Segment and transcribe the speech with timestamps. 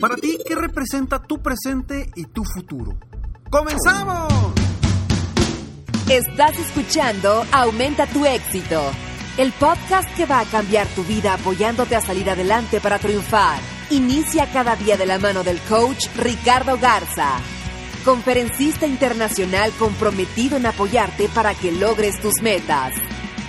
[0.00, 2.96] Para ti, ¿qué representa tu presente y tu futuro?
[3.50, 4.32] ¡Comenzamos!
[6.08, 8.80] Estás escuchando Aumenta tu éxito,
[9.36, 13.60] el podcast que va a cambiar tu vida apoyándote a salir adelante para triunfar.
[13.90, 17.36] Inicia cada día de la mano del coach Ricardo Garza,
[18.02, 22.94] conferencista internacional comprometido en apoyarte para que logres tus metas.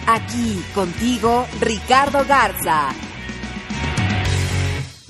[0.06, 2.89] Aquí contigo, Ricardo Garza.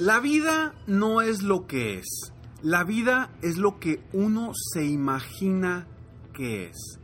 [0.02, 2.33] La vida no es lo que es.
[2.63, 5.85] La vida es lo que uno se imagina
[6.33, 6.97] que es.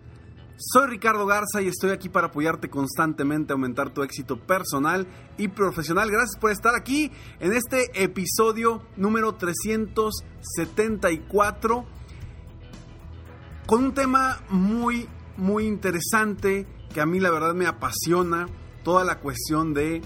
[0.58, 5.06] Soy Ricardo Garza y estoy aquí para apoyarte constantemente a aumentar tu éxito personal
[5.38, 6.10] y profesional.
[6.10, 11.86] Gracias por estar aquí en este episodio número 374
[13.68, 18.48] con un tema muy, muy interesante que a mí la verdad me apasiona,
[18.84, 20.02] toda la cuestión de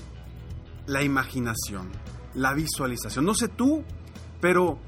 [0.87, 1.89] la imaginación,
[2.33, 3.25] la visualización.
[3.25, 3.83] No sé tú,
[4.39, 4.79] pero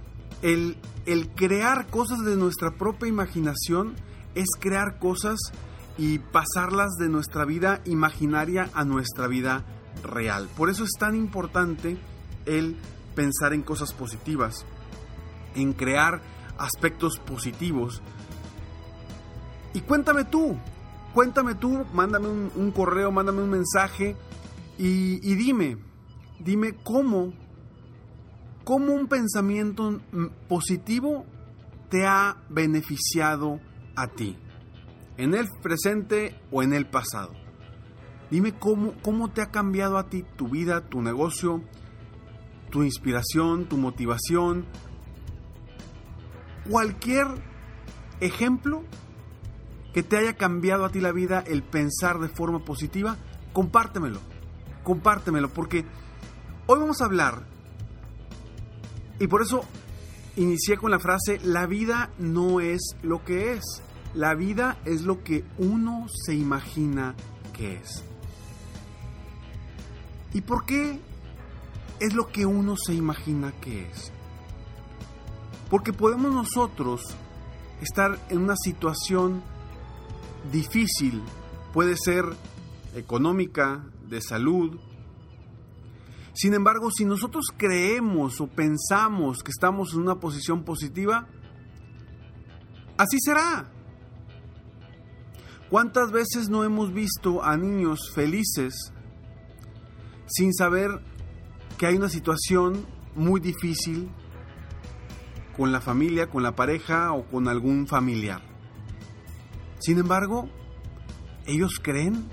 [0.42, 3.96] el, el crear cosas de nuestra propia imaginación
[4.36, 5.40] es crear cosas
[5.98, 9.64] y pasarlas de nuestra vida imaginaria a nuestra vida
[10.03, 10.50] real.
[10.56, 11.98] Por eso es tan importante
[12.46, 12.78] el
[13.16, 14.66] pensar en cosas positivas,
[15.56, 16.22] en crear
[16.58, 18.02] aspectos positivos.
[19.74, 20.58] Y cuéntame tú,
[21.14, 24.16] cuéntame tú, mándame un, correo, mándame un mensaje
[24.78, 25.78] y, y dime,
[26.40, 27.34] dime cómo,
[28.64, 30.02] cómo un pensamiento
[30.48, 31.26] positivo
[31.90, 33.60] te ha beneficiado
[33.96, 34.38] a ti,
[35.18, 37.34] en el presente o en el pasado.
[38.32, 41.62] Dime cómo, cómo te ha cambiado a ti tu vida, tu negocio,
[42.72, 44.66] tu inspiración, tu motivación.
[46.68, 47.28] Cualquier
[48.20, 48.84] ejemplo
[49.94, 53.18] que te haya cambiado a ti la vida el pensar de forma positiva,
[53.54, 54.20] compártemelo.
[54.82, 55.86] Compártemelo porque
[56.68, 57.44] hoy vamos a hablar
[59.19, 59.63] y por eso
[60.35, 63.63] inicié con la frase, la vida no es lo que es,
[64.13, 67.16] la vida es lo que uno se imagina
[67.53, 68.03] que es.
[70.34, 71.00] ¿Y por qué
[72.00, 74.12] es lo que uno se imagina que es?
[75.69, 77.02] Porque podemos nosotros
[77.81, 79.44] estar en una situación
[80.52, 81.22] difícil,
[81.72, 82.25] puede ser
[82.96, 84.79] económica, de salud,
[86.34, 91.28] sin embargo, si nosotros creemos o pensamos que estamos en una posición positiva,
[92.98, 93.70] así será.
[95.70, 98.94] ¿Cuántas veces no hemos visto a niños felices
[100.26, 100.90] sin saber
[101.78, 104.10] que hay una situación muy difícil
[105.56, 108.42] con la familia, con la pareja o con algún familiar?
[109.80, 110.50] Sin embargo,
[111.46, 112.28] ellos creen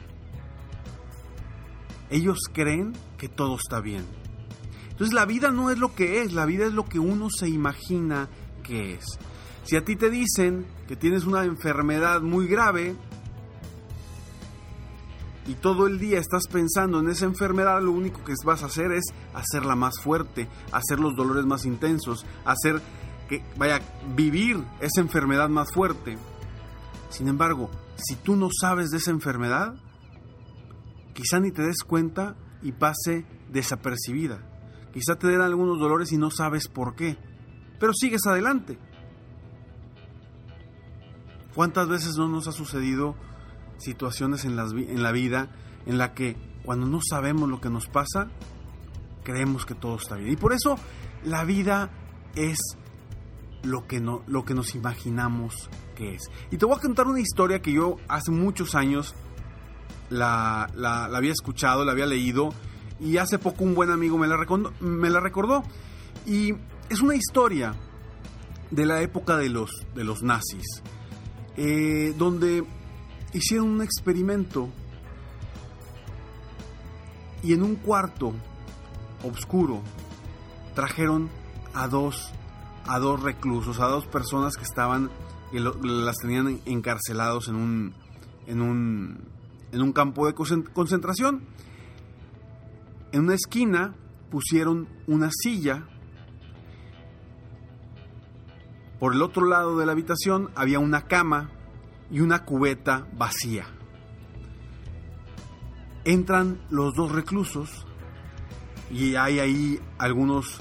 [2.10, 4.04] ellos creen que todo está bien.
[4.90, 7.48] Entonces la vida no es lo que es, la vida es lo que uno se
[7.48, 8.28] imagina
[8.62, 9.04] que es.
[9.64, 12.96] Si a ti te dicen que tienes una enfermedad muy grave
[15.46, 18.92] y todo el día estás pensando en esa enfermedad, lo único que vas a hacer
[18.92, 22.82] es hacerla más fuerte, hacer los dolores más intensos, hacer
[23.28, 23.80] que vaya
[24.14, 26.18] vivir esa enfermedad más fuerte.
[27.08, 29.74] Sin embargo, si tú no sabes de esa enfermedad,
[31.20, 34.40] quizá ni te des cuenta y pase desapercibida.
[34.92, 37.18] Quizá te den algunos dolores y no sabes por qué,
[37.78, 38.78] pero sigues adelante.
[41.54, 43.16] ¿Cuántas veces no nos ha sucedido
[43.76, 45.50] situaciones en, en la vida
[45.84, 48.30] en la que cuando no sabemos lo que nos pasa,
[49.22, 50.32] creemos que todo está bien?
[50.32, 50.76] Y por eso
[51.22, 51.90] la vida
[52.34, 52.58] es
[53.62, 56.22] lo que, no, lo que nos imaginamos que es.
[56.50, 59.14] Y te voy a contar una historia que yo hace muchos años
[60.10, 62.52] la, la, había escuchado, la había leído
[63.00, 65.62] y hace poco un buen amigo me la, recordó, me la recordó.
[66.26, 66.52] Y
[66.90, 67.74] Es una historia
[68.70, 70.82] de la época de los, de los nazis,
[71.56, 72.64] eh, donde
[73.32, 74.68] hicieron un experimento
[77.42, 78.32] y en un cuarto
[79.22, 79.80] oscuro
[80.74, 81.30] trajeron
[81.74, 82.32] a dos,
[82.86, 85.10] a dos reclusos, a dos personas que estaban,
[85.52, 87.94] que las tenían encarcelados en un,
[88.46, 89.18] en un,
[89.72, 91.44] en un campo de concentración.
[93.12, 93.94] En una esquina
[94.30, 95.86] pusieron una silla.
[98.98, 101.50] Por el otro lado de la habitación había una cama
[102.10, 103.66] y una cubeta vacía.
[106.04, 107.86] Entran los dos reclusos
[108.90, 110.60] y hay ahí algunos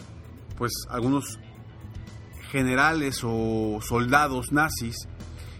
[0.57, 1.39] pues algunos
[2.51, 5.07] generales o soldados nazis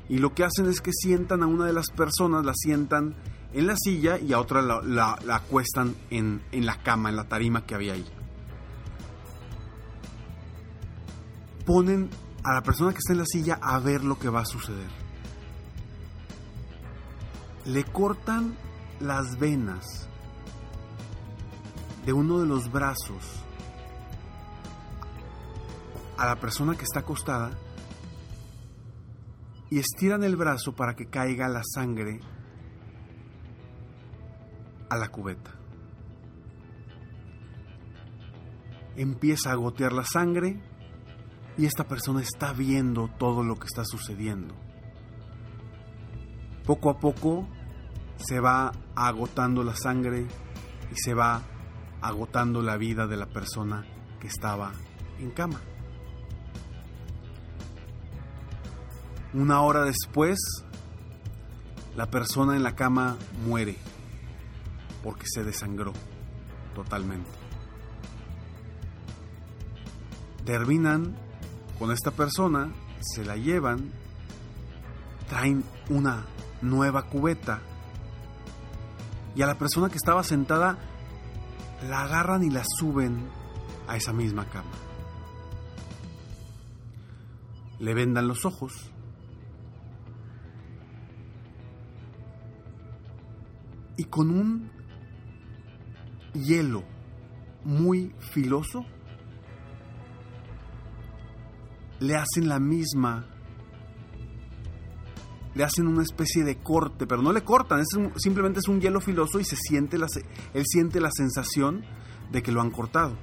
[0.09, 3.15] y lo que hacen es que sientan a una de las personas, la sientan
[3.53, 7.65] en la silla y a otra la, acuestan en, en la cama, en la tarima
[7.65, 8.05] que había ahí.
[11.65, 12.09] Ponen
[12.43, 14.89] a la persona que está en la silla a ver lo que va a suceder.
[17.65, 18.55] Le cortan
[18.99, 20.07] las venas
[22.05, 23.43] de uno de los brazos
[26.17, 27.51] a la persona que está acostada
[29.69, 32.19] y estiran el brazo para que caiga la sangre
[34.89, 35.51] a la cubeta.
[38.95, 40.61] Empieza a gotear la sangre
[41.57, 44.55] y esta persona está viendo todo lo que está sucediendo.
[46.65, 47.47] Poco a poco
[48.17, 50.27] se va agotando la sangre
[50.91, 51.41] y se va
[52.01, 53.85] agotando la vida de la persona
[54.19, 54.71] que estaba
[55.19, 55.61] en cama.
[59.33, 60.39] Una hora después,
[61.95, 63.77] la persona en la cama muere
[65.03, 65.93] porque se desangró
[66.75, 67.29] totalmente.
[70.45, 71.15] Terminan
[71.77, 73.91] con esta persona, se la llevan,
[75.29, 76.25] traen una
[76.61, 77.61] nueva cubeta
[79.35, 80.77] y a la persona que estaba sentada
[81.87, 83.29] la agarran y la suben
[83.87, 84.71] a esa misma cama.
[87.79, 88.91] Le vendan los ojos
[93.95, 94.78] y con un
[96.33, 96.83] hielo
[97.63, 98.85] muy filoso
[101.99, 103.25] le hacen la misma
[105.55, 107.87] le hacen una especie de corte, pero no le cortan, es
[108.17, 110.07] simplemente es un hielo filoso y se siente la,
[110.53, 111.83] él siente la sensación
[112.31, 113.17] de que lo han cortado.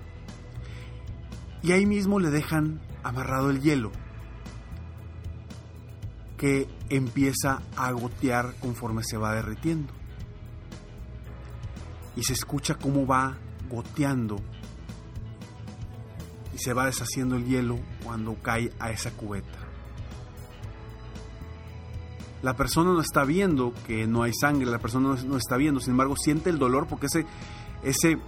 [1.63, 3.91] Y ahí mismo le dejan amarrado el hielo,
[6.37, 9.96] que empieza a gotear conforme se va derritiendo
[12.17, 13.37] y se escucha cómo va
[13.71, 14.41] goteando
[16.55, 19.59] y se va deshaciendo el hielo cuando cae a esa cubeta.
[22.43, 25.93] La persona no está viendo que no hay sangre, la persona no está viendo, sin
[25.93, 27.27] embargo siente el dolor porque ese,
[27.83, 28.19] ese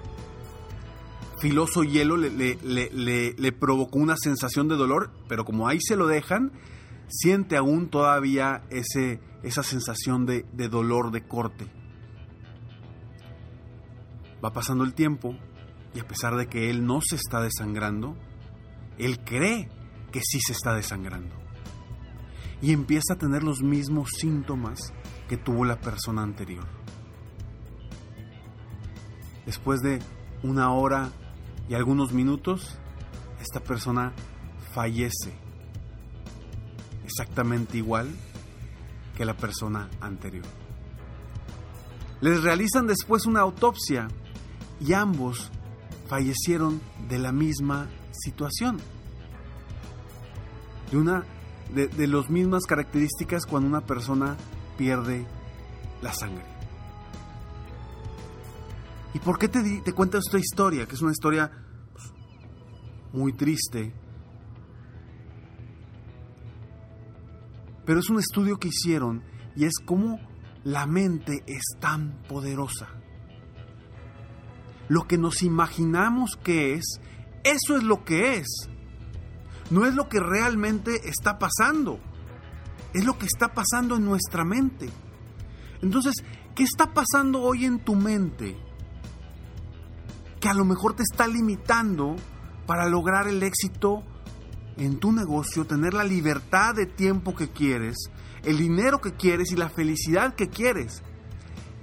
[1.38, 6.52] filoso hielo le, le, provocó una sensación de dolor, pero como ahí se lo dejan,
[7.08, 11.67] siente aún todavía ese, esa sensación de, de dolor, de corte.
[14.44, 15.37] Va pasando el tiempo
[15.94, 18.17] y a pesar de que él no se está desangrando,
[18.99, 19.69] él cree
[20.12, 21.35] que sí se está desangrando.
[22.61, 24.92] Y empieza a tener los mismos síntomas
[25.28, 26.66] que tuvo la persona anterior.
[29.47, 30.00] Después de
[30.42, 31.11] una hora
[31.68, 32.78] y algunos minutos,
[33.40, 34.12] esta persona
[34.73, 35.33] fallece
[37.04, 38.09] exactamente igual
[39.16, 40.45] que la persona anterior.
[42.21, 44.09] Les realizan después una autopsia
[44.80, 45.50] y ambos
[46.06, 48.78] fallecieron de la misma situación.
[50.90, 51.25] De una
[51.75, 54.37] de, las mismas características cuando una persona
[54.76, 55.26] pierde
[56.00, 56.44] la sangre.
[59.14, 60.87] ¿Y por qué te, te cuento esta historia?
[60.87, 61.50] Que es una historia
[61.92, 62.12] pues,
[63.12, 63.92] muy triste.
[67.85, 69.23] Pero es un estudio que hicieron
[69.56, 70.20] y es cómo
[70.64, 72.88] la mente es tan poderosa
[74.88, 77.00] lo que nos imaginamos que es,
[77.45, 78.68] eso es lo que es.
[79.71, 81.99] No es lo que realmente está pasando.
[82.95, 84.88] Es lo que está pasando en nuestra mente.
[85.83, 86.14] Entonces,
[86.54, 88.57] ¿qué está pasando hoy en tu mente?
[90.40, 92.16] Que a lo mejor te está limitando
[92.66, 94.02] para lograr el éxito
[94.78, 97.97] en tu negocio, tener la libertad de tiempo que quieres,
[98.45, 101.02] el dinero que quieres y la felicidad que quieres.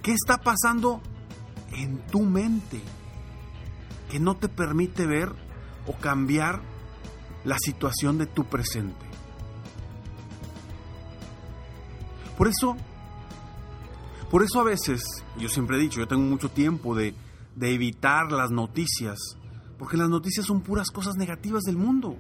[0.01, 1.01] ¿Qué está pasando
[1.75, 2.81] en tu mente
[4.09, 5.29] que no te permite ver
[5.87, 6.61] o cambiar
[7.43, 9.05] la situación de tu presente.
[12.37, 12.75] Por eso,
[14.29, 15.03] por eso a veces,
[15.37, 17.15] yo siempre he dicho, yo tengo mucho tiempo de,
[17.55, 19.17] de evitar las noticias,
[19.77, 22.17] porque las noticias son puras cosas negativas del mundo.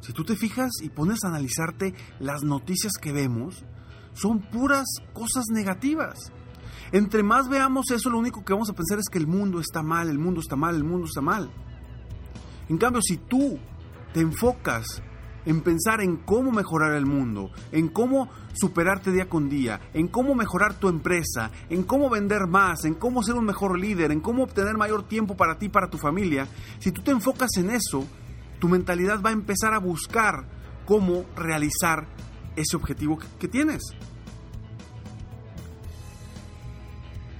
[0.00, 3.64] Si tú te fijas y pones a analizarte las noticias que vemos,
[4.12, 6.30] son puras cosas negativas.
[6.94, 9.82] Entre más veamos eso, lo único que vamos a pensar es que el mundo está
[9.82, 11.50] mal, el mundo está mal, el mundo está mal.
[12.68, 13.58] En cambio, si tú
[14.12, 15.02] te enfocas
[15.44, 20.36] en pensar en cómo mejorar el mundo, en cómo superarte día con día, en cómo
[20.36, 24.44] mejorar tu empresa, en cómo vender más, en cómo ser un mejor líder, en cómo
[24.44, 26.46] obtener mayor tiempo para ti para tu familia,
[26.78, 28.06] si tú te enfocas en eso,
[28.60, 30.46] tu mentalidad va a empezar a buscar
[30.86, 32.06] cómo realizar
[32.54, 33.82] ese objetivo que, tienes.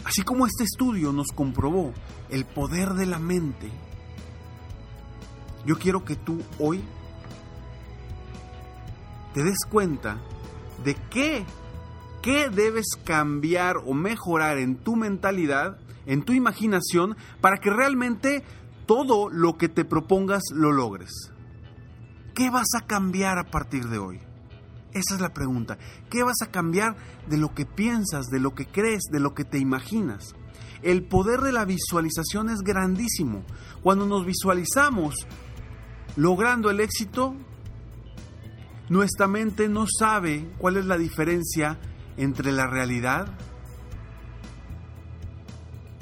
[0.04, 1.92] Así como este estudio nos comprobó
[2.28, 3.70] el poder de la mente,
[5.64, 6.82] yo quiero que tú hoy
[9.32, 10.18] te des cuenta
[10.84, 11.44] de qué,
[12.23, 18.44] qué debes cambiar o mejorar en tu mentalidad, en tu imaginación, para que realmente
[18.87, 21.32] todo lo que te propongas lo logres.
[22.34, 24.24] ¿Qué vas a cambiar a partir de hoy?
[24.95, 25.77] Esa es la pregunta.
[26.09, 26.97] ¿Qué vas a cambiar
[27.29, 30.37] de lo que piensas, de lo que crees, de lo que te imaginas?
[30.83, 33.45] El poder de la visualización es grandísimo.
[33.83, 35.15] Cuando nos visualizamos
[36.17, 37.35] logrando el éxito,
[38.89, 41.79] nuestra mente no sabe cuál es la diferencia
[42.17, 43.27] entre la realidad,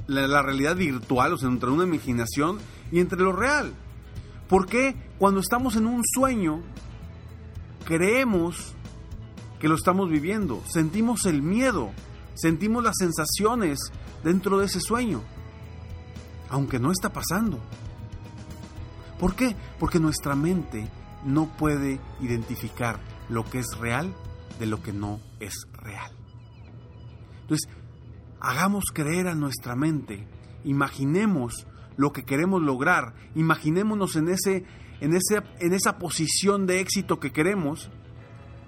[0.07, 2.59] la, realidad virtual, o sea, entre una imaginación
[2.91, 3.73] y entre lo real.
[4.49, 6.61] Porque cuando estamos en un sueño,
[7.87, 8.75] creemos
[9.62, 11.92] que lo estamos viviendo, sentimos el miedo,
[12.35, 13.78] sentimos las sensaciones
[14.25, 15.23] dentro de ese sueño,
[16.49, 17.61] aunque no está pasando.
[19.21, 19.54] ¿Por qué?
[19.78, 20.90] Porque nuestra mente
[21.25, 24.12] no puede identificar lo que es real
[24.59, 26.11] de lo que no es real.
[27.42, 27.71] Entonces,
[28.40, 30.26] hagamos creer a nuestra mente,
[30.64, 34.64] imaginemos lo que queremos lograr, imaginémonos en, ese,
[35.00, 37.92] en, ese, en esa posición de éxito que queremos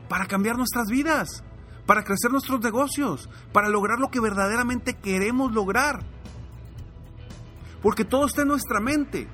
[0.09, 1.45] para cambiar nuestras vidas,
[1.87, 6.05] para crecer nuestros negocios, para lograr lo que verdaderamente queremos lograr.
[7.83, 9.29] Porque todo está en nuestra mente,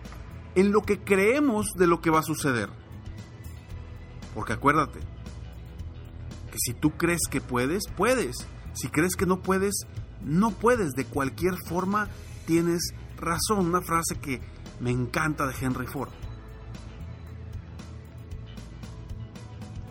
[0.54, 2.68] en lo que creemos de lo que va a suceder.
[4.34, 5.00] Porque acuérdate,
[6.50, 8.36] que si tú crees que puedes, puedes.
[8.72, 9.86] Si crees que no puedes,
[10.22, 10.92] no puedes.
[10.92, 12.08] De cualquier forma,
[12.46, 13.66] tienes razón.
[13.66, 14.40] Una frase que
[14.80, 16.10] me encanta de Henry Ford.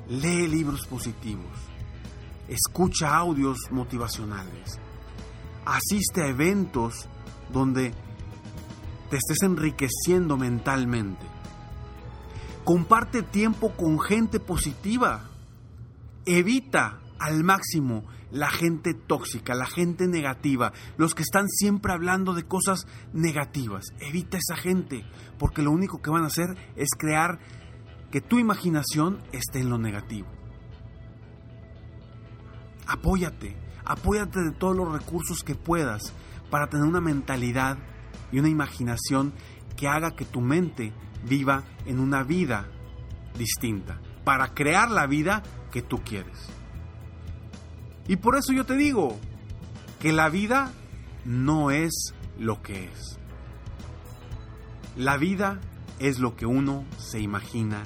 [0.10, 1.46] Lee libros positivos.
[2.48, 4.80] Escucha audios motivacionales.
[5.66, 7.08] Asiste a eventos
[7.54, 7.94] donde
[9.12, 11.24] te estés enriqueciendo mentalmente.
[12.64, 15.30] Comparte tiempo con gente positiva.
[16.26, 22.48] Evita al máximo la gente tóxica, la gente negativa, los que están siempre hablando de
[22.48, 23.86] cosas negativas.
[24.00, 25.06] Evita esa gente,
[25.38, 27.40] porque lo único que van a hacer es crear
[28.12, 30.28] que tu imaginación esté en lo negativo.
[32.88, 36.14] Apóyate, apóyate de todos los recursos que puedas
[36.50, 37.78] para tener una mentalidad
[38.32, 39.34] y una imaginación
[39.76, 40.92] que haga que tu mente
[41.28, 42.68] viva en una vida
[43.38, 46.50] distinta, para crear la vida que tú quieres.
[48.08, 49.18] Y por eso yo te digo
[50.00, 50.72] que la vida
[51.26, 53.20] no es lo que es.
[54.98, 55.60] La vida
[56.00, 57.84] es lo que uno se imagina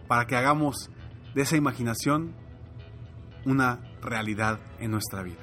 [0.10, 0.90] para que hagamos
[1.34, 2.36] de esa imaginación
[3.46, 5.43] una realidad en nuestra vida.